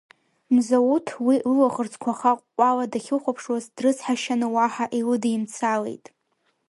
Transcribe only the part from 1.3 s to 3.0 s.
лылаӷырӡқәа хаҟәҟәала